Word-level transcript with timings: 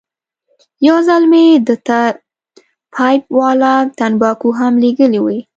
یو 0.87 0.97
ځل 1.07 1.23
مې 1.31 1.43
ده 1.67 1.75
ته 1.87 1.99
پایپ 2.93 3.23
والا 3.37 3.73
تنباکو 3.97 4.49
هم 4.59 4.73
لېږلې 4.83 5.19
وې. 5.25 5.39